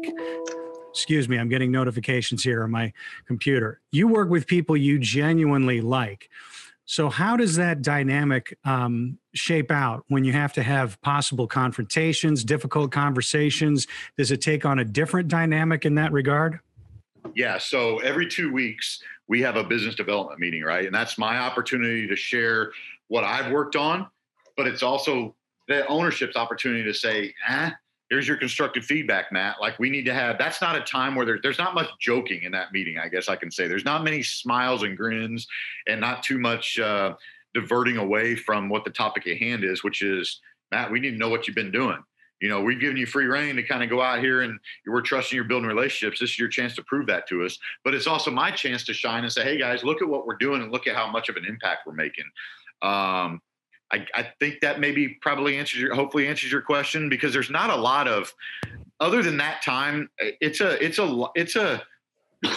[0.90, 2.92] excuse me, I'm getting notifications here on my
[3.26, 3.80] computer.
[3.92, 6.30] You work with people you genuinely like.
[6.92, 12.44] So, how does that dynamic um, shape out when you have to have possible confrontations,
[12.44, 13.88] difficult conversations?
[14.18, 16.60] Does it take on a different dynamic in that regard?
[17.34, 17.60] Yeah.
[17.60, 20.86] So, every two weeks, we have a business development meeting, right?
[20.86, 22.74] And that's my opportunity to share
[23.08, 24.08] what I've worked on,
[24.58, 25.34] but it's also
[25.70, 27.72] the ownership's opportunity to say, eh,
[28.12, 29.62] here's your constructive feedback, Matt.
[29.62, 32.44] Like we need to have, that's not a time where there's, there's not much joking
[32.44, 32.98] in that meeting.
[32.98, 35.48] I guess I can say there's not many smiles and grins
[35.88, 37.14] and not too much uh,
[37.54, 40.42] diverting away from what the topic at hand is, which is
[40.74, 42.04] Matt, we need to know what you've been doing.
[42.42, 45.00] You know, we've given you free reign to kind of go out here and we're
[45.00, 46.20] trusting you're building relationships.
[46.20, 47.58] This is your chance to prove that to us.
[47.86, 50.36] But it's also my chance to shine and say, hey guys, look at what we're
[50.36, 52.26] doing and look at how much of an impact we're making.
[52.82, 53.40] Um,
[53.92, 57.70] I, I think that maybe probably answers your hopefully answers your question because there's not
[57.70, 58.34] a lot of
[59.00, 61.82] other than that time it's a it's a it's a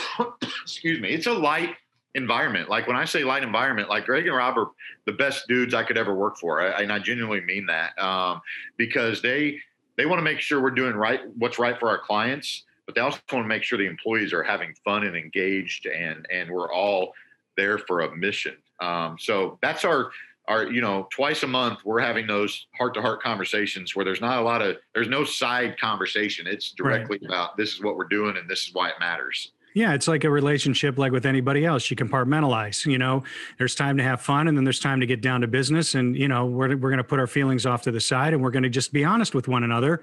[0.62, 1.74] excuse me it's a light
[2.14, 2.68] environment.
[2.68, 4.70] Like when i say light environment like greg and rob are
[5.06, 6.60] the best dudes i could ever work for.
[6.60, 8.40] I, and i genuinely mean that um,
[8.76, 9.58] because they
[9.96, 13.00] they want to make sure we're doing right what's right for our clients but they
[13.00, 16.72] also want to make sure the employees are having fun and engaged and and we're
[16.72, 17.14] all
[17.56, 18.56] there for a mission.
[18.80, 20.10] Um, so that's our
[20.46, 24.20] are you know twice a month we're having those heart to heart conversations where there's
[24.20, 27.30] not a lot of there's no side conversation it's directly right.
[27.30, 30.22] about this is what we're doing and this is why it matters yeah, it's like
[30.22, 31.90] a relationship like with anybody else.
[31.90, 33.24] You compartmentalize, you know,
[33.58, 35.96] there's time to have fun and then there's time to get down to business.
[35.96, 38.42] And, you know, we're, we're going to put our feelings off to the side and
[38.42, 40.02] we're going to just be honest with one another.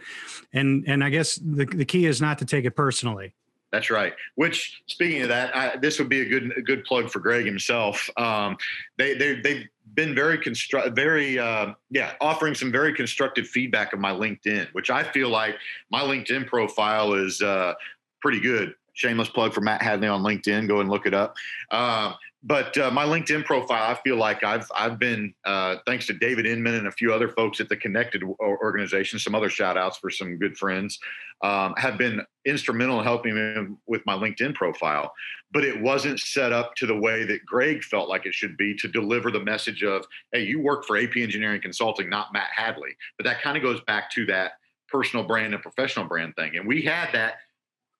[0.52, 3.34] And, and I guess the, the key is not to take it personally.
[3.72, 4.14] That's right.
[4.36, 7.46] Which, speaking of that, I, this would be a good a good plug for Greg
[7.46, 8.10] himself.
[8.18, 8.58] Um,
[8.98, 14.00] they they they've been very construct, very uh, yeah, offering some very constructive feedback of
[14.00, 15.56] my LinkedIn, which I feel like
[15.92, 17.74] my LinkedIn profile is uh,
[18.22, 18.74] pretty good.
[18.94, 20.68] Shameless plug for Matt Hadley on LinkedIn.
[20.68, 21.36] Go and look it up.
[21.70, 26.14] Uh, but uh, my LinkedIn profile, I feel like I've I've been uh, thanks to
[26.14, 29.98] David Inman and a few other folks at the Connected organization, some other shout outs
[29.98, 31.00] for some good friends,
[31.44, 35.14] um, have been instrumental in helping me with my LinkedIn profile.
[35.52, 38.76] But it wasn't set up to the way that Greg felt like it should be
[38.78, 42.96] to deliver the message of, hey, you work for AP Engineering Consulting, not Matt Hadley.
[43.18, 44.54] But that kind of goes back to that
[44.88, 47.36] personal brand and professional brand thing, and we had that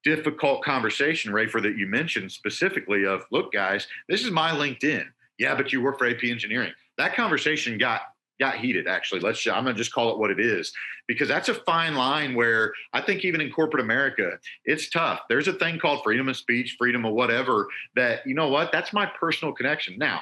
[0.04, 5.06] difficult conversation, Rafer, that you mentioned specifically of, look, guys, this is my LinkedIn.
[5.38, 6.72] Yeah, but you work for AP Engineering.
[6.98, 8.02] That conversation got
[8.40, 8.88] got heated.
[8.88, 9.46] Actually, let's.
[9.48, 10.74] I'm gonna just call it what it is
[11.08, 15.22] because that's a fine line where I think even in corporate America, it's tough.
[15.30, 17.68] There's a thing called freedom of speech, freedom of whatever.
[17.96, 18.72] That you know what?
[18.72, 19.98] That's my personal connection.
[19.98, 20.22] Now,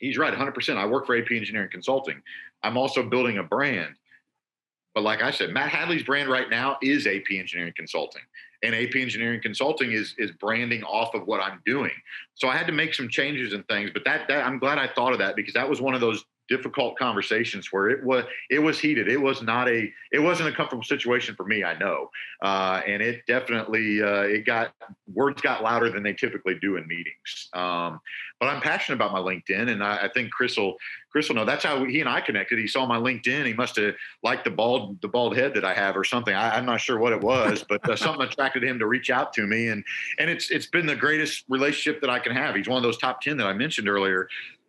[0.00, 0.52] he's right, 100.
[0.52, 2.20] percent I work for AP Engineering Consulting.
[2.62, 3.94] I'm also building a brand.
[4.94, 8.22] But like I said, Matt Hadley's brand right now is AP Engineering Consulting
[8.64, 11.92] and AP Engineering Consulting is is branding off of what I'm doing.
[12.34, 14.88] So I had to make some changes and things, but that, that I'm glad I
[14.88, 18.58] thought of that because that was one of those difficult conversations where it was it
[18.58, 19.08] was heated.
[19.08, 21.64] It was not a it wasn't a comfortable situation for me.
[21.64, 22.10] I know,
[22.42, 24.74] uh, and it definitely uh, it got
[25.12, 27.48] words got louder than they typically do in meetings.
[27.52, 28.00] Um,
[28.40, 30.76] but I'm passionate about my LinkedIn, and I, I, think Chris will
[31.10, 31.44] Chris will know.
[31.44, 32.58] That's how he and I connected.
[32.58, 33.46] He saw my LinkedIn.
[33.46, 36.34] He must have liked the bald the bald head that I have or something.
[36.34, 39.32] I, am not sure what it was, but uh, something attracted him to reach out
[39.34, 39.84] to me, and
[40.18, 42.54] and it's it's been the greatest relationship that I can have.
[42.54, 44.28] He's one of those top ten that I mentioned earlier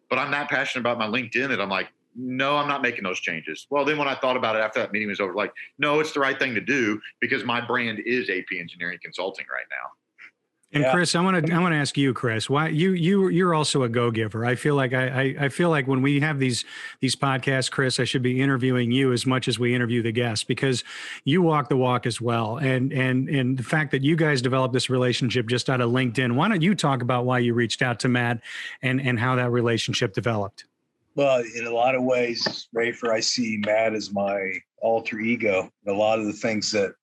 [0.09, 3.19] but I'm that passionate about my LinkedIn that I'm like, no, I'm not making those
[3.19, 3.67] changes.
[3.69, 6.13] Well, then when I thought about it after that meeting was over, like, no, it's
[6.13, 9.91] the right thing to do because my brand is AP Engineering Consulting right now.
[10.75, 10.91] And yeah.
[10.91, 13.83] Chris, I want to I want to ask you, Chris, why you you you're also
[13.83, 14.45] a go giver.
[14.45, 16.65] I feel like I, I, I feel like when we have these
[16.99, 20.43] these podcasts, Chris, I should be interviewing you as much as we interview the guests
[20.43, 20.83] because
[21.23, 22.57] you walk the walk as well.
[22.57, 26.35] And and and the fact that you guys developed this relationship just out of LinkedIn.
[26.35, 28.41] Why don't you talk about why you reached out to Matt
[28.81, 30.65] and and how that relationship developed?
[31.15, 35.71] Well, in a lot of ways, Rafer, I see Matt as my alter ego.
[35.88, 36.95] A lot of the things that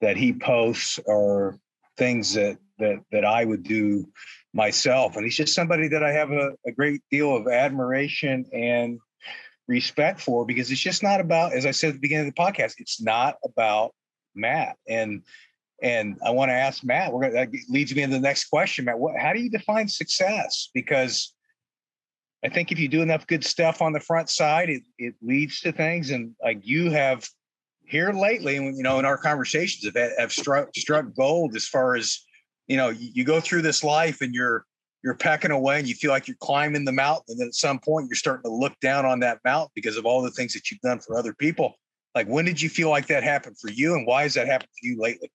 [0.00, 1.58] that he posts are
[1.96, 4.06] things that that that I would do
[4.52, 5.16] myself.
[5.16, 8.98] And he's just somebody that I have a, a great deal of admiration and
[9.68, 12.42] respect for because it's just not about, as I said at the beginning of the
[12.42, 13.94] podcast, it's not about
[14.34, 14.76] Matt.
[14.88, 15.22] And
[15.82, 17.12] and I want to ask Matt.
[17.12, 18.98] We're gonna, that leads me into the next question, Matt.
[18.98, 20.68] What, how do you define success?
[20.74, 21.32] Because
[22.44, 25.60] I think if you do enough good stuff on the front side, it it leads
[25.60, 26.10] to things.
[26.10, 27.26] And like you have
[27.84, 32.20] here lately, you know, in our conversations have, have struck struck gold as far as
[32.70, 34.64] you know, you, you go through this life and you're
[35.02, 37.80] you're pecking away and you feel like you're climbing the mountain and then at some
[37.80, 40.70] point you're starting to look down on that mountain because of all the things that
[40.70, 41.74] you've done for other people.
[42.14, 44.70] Like when did you feel like that happened for you and why has that happened
[44.80, 45.30] for you lately?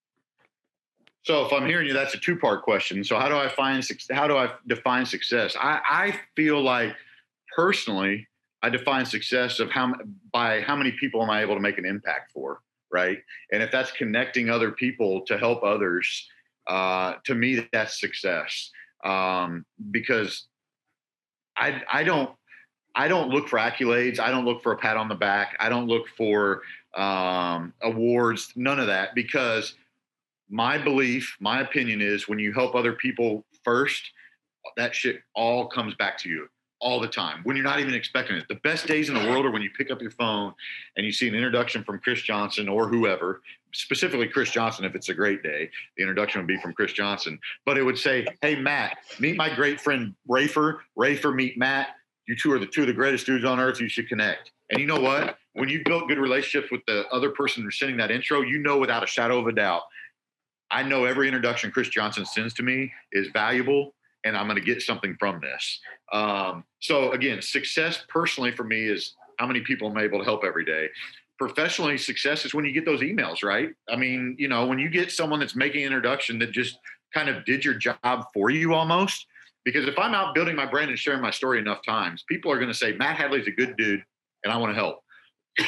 [1.23, 3.03] So if i'm hearing you that's a two part question.
[3.03, 5.57] So how do i find how do i define success?
[5.59, 6.95] I i feel like
[7.53, 8.27] personally
[8.63, 9.93] i define success of how
[10.31, 13.17] by how many people am i able to make an impact for right?
[13.51, 16.29] And if that's connecting other people to help others
[16.67, 18.71] uh, to me that's success
[19.03, 20.47] um, because
[21.57, 22.31] I I don't
[22.95, 24.19] I don't look for accolades.
[24.19, 25.55] I don't look for a pat on the back.
[25.59, 26.61] I don't look for
[26.95, 28.53] um, awards.
[28.55, 29.75] None of that because
[30.49, 34.11] my belief, my opinion is when you help other people first,
[34.77, 36.47] that shit all comes back to you
[36.79, 38.47] all the time when you're not even expecting it.
[38.47, 40.53] The best days in the world are when you pick up your phone
[40.97, 43.41] and you see an introduction from Chris Johnson or whoever,
[43.73, 44.85] specifically Chris Johnson.
[44.85, 47.39] If it's a great day, the introduction would be from Chris Johnson.
[47.65, 50.79] But it would say, "Hey Matt, meet my great friend Rafer.
[50.97, 51.95] Rafer, meet Matt.
[52.27, 53.79] You two are the two of the greatest dudes on earth.
[53.79, 55.37] You should connect." And you know what?
[55.53, 58.77] When you built good relationships with the other person who's sending that intro, you know
[58.77, 59.83] without a shadow of a doubt.
[60.71, 63.94] I know every introduction Chris Johnson sends to me is valuable
[64.25, 65.79] and I'm going to get something from this.
[66.11, 70.43] Um, so again, success personally for me is how many people I'm able to help
[70.43, 70.89] every day.
[71.37, 73.69] Professionally, success is when you get those emails, right?
[73.89, 76.79] I mean, you know, when you get someone that's making an introduction that just
[77.13, 79.25] kind of did your job for you almost.
[79.63, 82.57] Because if I'm out building my brand and sharing my story enough times, people are
[82.57, 84.03] going to say, Matt Hadley's a good dude
[84.43, 85.03] and I want to help.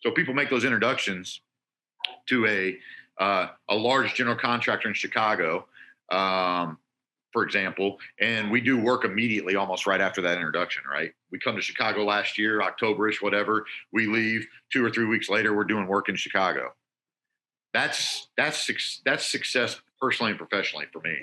[0.00, 1.42] so people make those introductions
[2.28, 2.76] to a
[3.22, 5.66] uh, a large general contractor in Chicago
[6.10, 6.78] um,
[7.34, 11.12] for example, and we do work immediately almost right after that introduction, right?
[11.32, 13.66] We come to Chicago last year, Octoberish, whatever.
[13.92, 16.72] We leave two or three weeks later, we're doing work in Chicago.
[17.74, 21.16] That's that's that's success personally and professionally for me.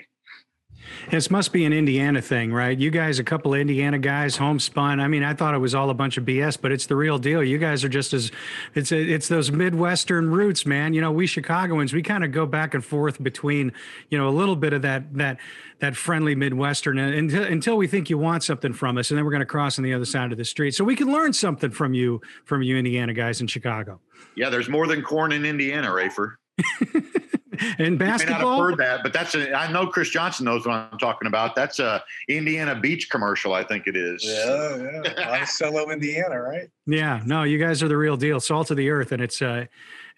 [1.10, 2.78] This must be an Indiana thing, right?
[2.78, 5.00] You guys, a couple of Indiana guys, homespun.
[5.00, 7.18] I mean, I thought it was all a bunch of BS, but it's the real
[7.18, 7.42] deal.
[7.42, 8.30] You guys are just as
[8.74, 10.94] it's it's those Midwestern roots, man.
[10.94, 13.72] You know, we Chicagoans, we kind of go back and forth between,
[14.10, 15.38] you know, a little bit of that that
[15.80, 19.32] that friendly Midwestern until until we think you want something from us, and then we're
[19.32, 21.70] going to cross on the other side of the street, so we can learn something
[21.70, 24.00] from you from you Indiana guys in Chicago.
[24.36, 26.36] Yeah, there's more than corn in Indiana, Rafer.
[27.78, 28.38] and basketball.
[28.38, 30.74] You may not have heard that, but that's a, I know Chris Johnson knows what
[30.74, 31.54] I'm talking about.
[31.54, 34.24] That's a Indiana Beach commercial, I think it is.
[34.24, 35.26] Yeah, yeah.
[35.26, 36.70] Monticello, Indiana, right?
[36.86, 39.66] Yeah, no, you guys are the real deal, salt of the earth, and it's uh,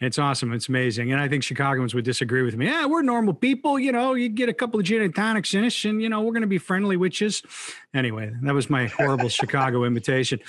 [0.01, 0.53] it's awesome.
[0.53, 1.13] It's amazing.
[1.13, 2.67] And I think Chicagoans would disagree with me.
[2.67, 3.79] Yeah, we're normal people.
[3.79, 6.21] You know, you get a couple of gin and tonics in us, and, you know,
[6.21, 7.43] we're going to be friendly witches.
[7.95, 10.41] Anyway, that was my horrible Chicago invitation.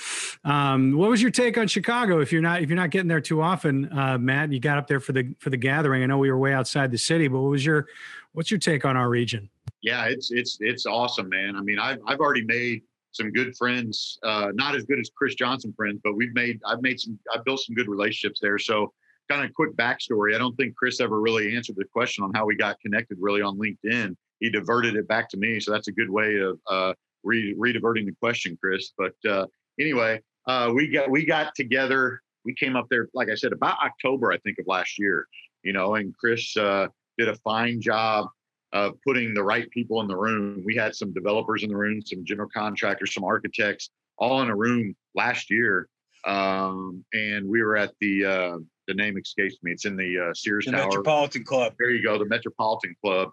[0.44, 2.20] Um, what was your take on Chicago?
[2.20, 4.86] If you're not if you're not getting there too often, uh, Matt, you got up
[4.86, 6.02] there for the for the gathering.
[6.02, 7.86] I know we were way outside the city, but what was your
[8.32, 9.48] what's your take on our region?
[9.82, 11.56] Yeah, it's it's it's awesome, man.
[11.56, 12.82] I mean, I've I've already made
[13.12, 16.82] some good friends, uh, not as good as Chris Johnson friends, but we've made I've
[16.82, 18.58] made some I've built some good relationships there.
[18.58, 18.92] So
[19.28, 20.34] kind of quick backstory.
[20.34, 23.42] I don't think Chris ever really answered the question on how we got connected really
[23.42, 24.16] on LinkedIn.
[24.40, 25.60] He diverted it back to me.
[25.60, 28.92] So that's a good way of uh, re- re-diverting the question, Chris.
[28.96, 29.46] But uh,
[29.80, 32.20] anyway, uh, we got we got together.
[32.44, 35.26] We came up there, like I said, about October, I think, of last year.
[35.62, 36.86] You know, and Chris uh,
[37.18, 38.28] did a fine job
[38.72, 40.62] of putting the right people in the room.
[40.64, 44.56] We had some developers in the room, some general contractors, some architects, all in a
[44.56, 45.88] room last year.
[46.24, 49.72] Um, and we were at the uh, the name escapes me.
[49.72, 50.86] It's in the uh, Sears the Tower.
[50.86, 51.74] Metropolitan Club.
[51.78, 53.30] There you go, the Metropolitan Club.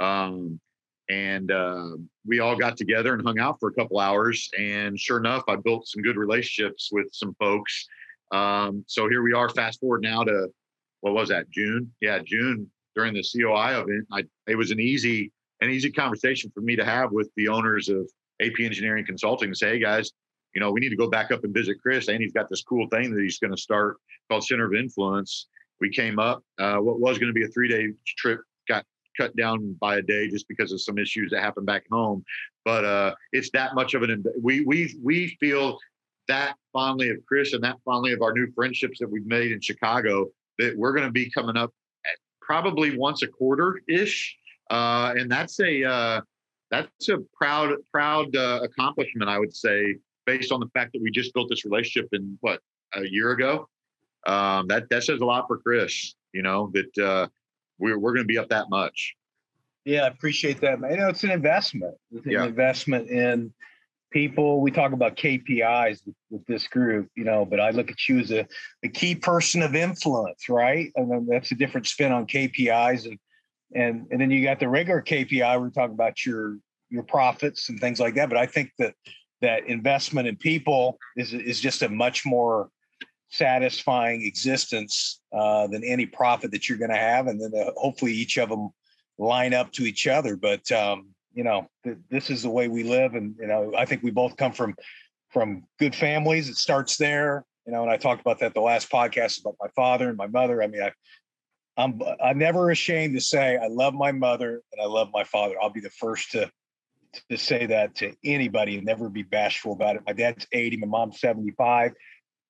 [0.00, 0.60] Um,
[1.10, 1.90] and uh,
[2.26, 4.50] we all got together and hung out for a couple hours.
[4.58, 7.86] And sure enough, I built some good relationships with some folks.
[8.30, 9.48] Um, so here we are.
[9.48, 10.48] Fast forward now to
[11.00, 11.50] what was that?
[11.50, 11.92] June?
[12.00, 14.06] Yeah, June during the COI event.
[14.12, 17.88] I, it was an easy an easy conversation for me to have with the owners
[17.88, 18.08] of
[18.40, 20.12] AP Engineering Consulting and say, hey guys,
[20.58, 22.08] you know, we need to go back up and visit Chris.
[22.08, 23.98] And he's got this cool thing that he's going to start
[24.28, 25.46] called Center of Influence.
[25.80, 26.42] We came up.
[26.58, 28.84] Uh, what was going to be a three day trip got
[29.16, 32.24] cut down by a day just because of some issues that happened back home.
[32.64, 35.78] But uh, it's that much of an we we we feel
[36.26, 39.60] that fondly of Chris and that fondly of our new friendships that we've made in
[39.60, 40.26] Chicago
[40.58, 41.72] that we're going to be coming up
[42.40, 44.36] probably once a quarter ish,
[44.72, 46.20] uh, and that's a uh,
[46.72, 49.94] that's a proud proud uh, accomplishment I would say
[50.28, 52.60] based on the fact that we just built this relationship in what
[52.94, 53.66] a year ago.
[54.26, 56.14] Um, that that says a lot for Chris.
[56.32, 57.28] You know that uh,
[57.78, 59.14] we're we're going to be up that much.
[59.86, 60.78] Yeah, I appreciate that.
[60.80, 61.94] You know, it's an investment.
[62.12, 62.44] It's an yeah.
[62.44, 63.54] investment in
[64.10, 64.60] people.
[64.60, 68.18] We talk about KPIs with, with, this group, you know, but I look at you
[68.18, 68.46] as a,
[68.82, 70.90] a key person of influence, right?
[70.96, 73.18] And then that's a different spin on KPIs, and
[73.74, 75.58] and and then you got the regular KPI.
[75.58, 76.58] We're talking about your
[76.90, 78.28] your profits and things like that.
[78.28, 78.94] But I think that
[79.40, 82.70] that investment in people is is just a much more
[83.30, 88.12] satisfying existence uh, than any profit that you're going to have, and then uh, hopefully
[88.12, 88.70] each of them
[89.18, 90.36] line up to each other.
[90.36, 93.84] But um, you know, th- this is the way we live, and you know, I
[93.84, 94.74] think we both come from
[95.30, 96.48] from good families.
[96.48, 97.82] It starts there, you know.
[97.82, 100.62] And I talked about that the last podcast about my father and my mother.
[100.62, 100.92] I mean, I,
[101.76, 105.54] I'm I'm never ashamed to say I love my mother and I love my father.
[105.62, 106.50] I'll be the first to
[107.30, 110.02] to say that to anybody and never be bashful about it.
[110.06, 111.92] My dad's 80, my mom's 75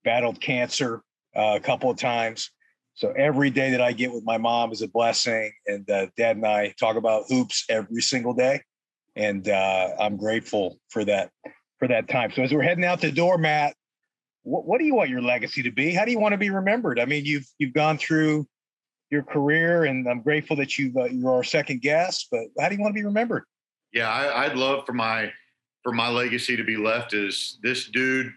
[0.04, 1.02] battled cancer
[1.36, 2.50] uh, a couple of times.
[2.94, 5.52] So every day that I get with my mom is a blessing.
[5.66, 8.62] And uh, dad and I talk about hoops every single day.
[9.14, 11.30] And uh, I'm grateful for that
[11.78, 12.32] for that time.
[12.32, 13.74] So as we're heading out the door, Matt,
[14.42, 15.92] what, what do you want your legacy to be?
[15.92, 16.98] How do you want to be remembered?
[16.98, 18.46] I mean, you've you've gone through
[19.10, 22.28] your career, and I'm grateful that you've uh, you're our second guest.
[22.30, 23.44] But how do you want to be remembered?
[23.92, 25.32] Yeah, I, I'd love for my
[25.82, 28.32] for my legacy to be left is this dude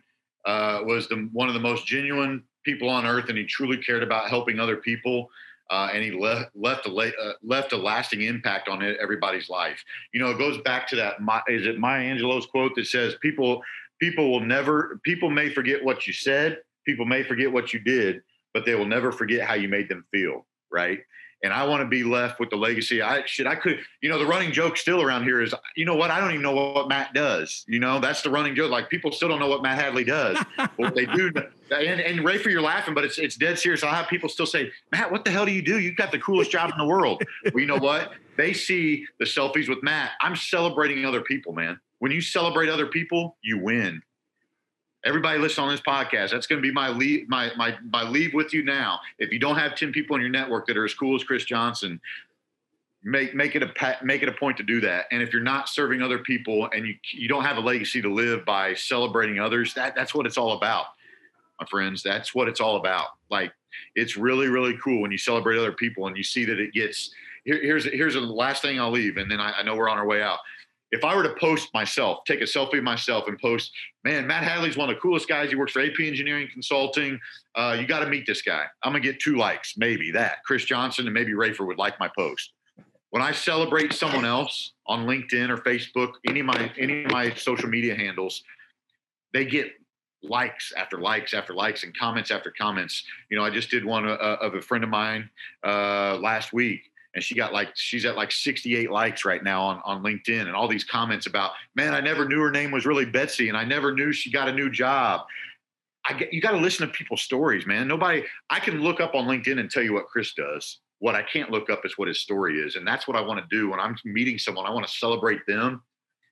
[0.45, 4.04] uh, was the one of the most genuine people on earth, and he truly cared
[4.04, 5.30] about helping other people.
[5.70, 9.84] Uh, and he left left a uh, left a lasting impact on everybody's life.
[10.14, 11.16] You know, it goes back to that.
[11.47, 13.62] Is it Maya Angelou's quote that says, "People
[13.99, 18.22] people will never people may forget what you said, people may forget what you did,
[18.54, 20.99] but they will never forget how you made them feel." Right
[21.44, 23.02] and I want to be left with the legacy.
[23.02, 25.96] I should I could you know the running joke still around here is you know
[25.96, 27.64] what I don't even know what Matt does.
[27.68, 28.72] You know that's the running joke.
[28.72, 30.44] Like people still don't know what Matt Hadley does.
[30.78, 31.32] but they do.
[31.72, 33.84] And, and Rafer you're laughing, but it's it's dead serious.
[33.84, 35.80] I'll have people still say, Matt, what the hell do you do?
[35.80, 37.24] You've got the coolest job in the world.
[37.54, 38.14] well, you know what?
[38.38, 40.12] They see the selfies with Matt.
[40.22, 41.80] I'm celebrating other people, man.
[42.00, 44.02] When you celebrate other people, you win
[45.06, 46.32] everybody listen on this podcast.
[46.32, 48.99] That's going to be my leave my, my my leave with you now.
[49.20, 51.45] If you don't have 10 people in your network that are as cool as chris
[51.45, 51.99] johnson
[53.04, 55.06] make make it a make it a point to do that.
[55.12, 58.14] And if you're not serving other people and you you don't have a legacy to
[58.14, 60.86] live by celebrating others that that's what it's all about
[61.60, 62.04] my friends.
[62.04, 63.08] That's what it's all about.
[63.30, 63.52] Like
[63.95, 67.12] it's really really cool when you celebrate other people and you see that it gets
[67.43, 69.97] here, here's here's the last thing i'll leave and then I, I know we're on
[69.97, 70.39] our way out.
[70.91, 73.72] If I were to post myself, take a selfie of myself and post,
[74.04, 75.49] man, Matt Hadley's one of the coolest guys.
[75.49, 77.20] He works for AP Engineering Consulting.
[77.56, 78.66] Uh, you got to meet this guy.
[78.84, 80.43] I'm gonna get two likes, maybe that.
[80.45, 82.54] Chris Johnson and maybe Rafer would like my post.
[83.12, 87.34] When I celebrate someone else on LinkedIn or Facebook, any of my any of my
[87.34, 88.43] social media handles,
[89.34, 89.72] they get
[90.24, 93.04] likes after likes after likes and comments after comments.
[93.30, 95.30] You know, I just did one uh, of a friend of mine
[95.66, 99.82] uh, last week and she got like she's at like 68 likes right now on,
[99.84, 103.05] on linkedin and all these comments about man i never knew her name was really
[103.05, 105.22] betsy and i never knew she got a new job.
[106.03, 107.88] I get you got to listen to people's stories man.
[107.88, 110.80] Nobody i can look up on linkedin and tell you what chris does.
[110.99, 113.39] What i can't look up is what his story is and that's what i want
[113.39, 114.66] to do when i'm meeting someone.
[114.66, 115.84] I want to celebrate them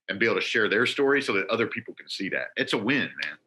[0.07, 2.47] and be able to share their story so that other people can see that.
[2.55, 3.38] It's a win man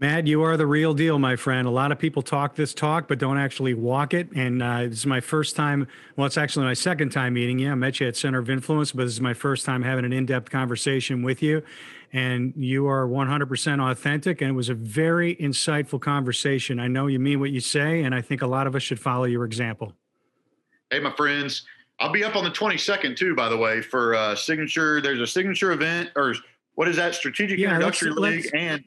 [0.00, 1.68] Matt, you are the real deal, my friend.
[1.68, 4.28] A lot of people talk this talk, but don't actually walk it.
[4.32, 5.86] And uh, this is my first time.
[6.16, 7.70] Well, it's actually my second time meeting you.
[7.70, 10.12] I met you at Center of Influence, but this is my first time having an
[10.12, 11.62] in depth conversation with you.
[12.12, 14.40] And you are 100% authentic.
[14.40, 16.80] And it was a very insightful conversation.
[16.80, 18.98] I know you mean what you say, and I think a lot of us should
[18.98, 19.92] follow your example.
[20.90, 21.64] Hey, my friends.
[22.00, 25.00] I'll be up on the 22nd, too, by the way, for uh, signature.
[25.00, 26.34] There's a signature event, or
[26.74, 27.14] what is that?
[27.14, 28.50] Strategic yeah, Introductory League.
[28.52, 28.82] And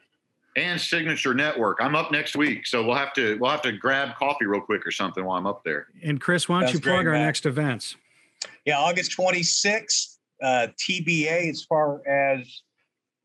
[0.57, 1.77] and Signature Network.
[1.79, 4.85] I'm up next week, so we'll have to we'll have to grab coffee real quick
[4.85, 5.87] or something while I'm up there.
[6.03, 7.25] And Chris, why don't That's you plug great, our Matt.
[7.25, 7.95] next events?
[8.65, 12.61] Yeah, August 26th uh, TBA as far as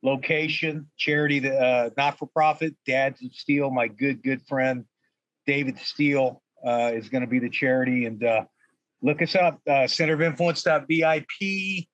[0.02, 2.74] location, charity, uh, not for profit.
[2.86, 4.84] Dads of Steel, my good, good friend,
[5.46, 8.06] David Steele, uh, is going to be the charity.
[8.06, 8.44] And uh,
[9.00, 11.86] look us up, uh, Center of Influence.vip.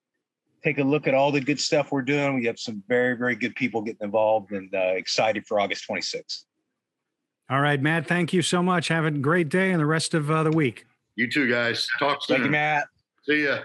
[0.63, 2.35] Take a look at all the good stuff we're doing.
[2.35, 6.45] We have some very, very good people getting involved and uh, excited for August 26th.
[7.51, 8.89] All right, Matt, thank you so much.
[8.89, 10.85] Have a great day and the rest of uh, the week.
[11.17, 11.89] You too, guys.
[11.99, 12.37] Talk soon.
[12.37, 12.87] Thank you, Matt.
[13.23, 13.61] See ya.